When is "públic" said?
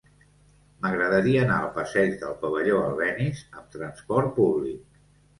4.39-4.97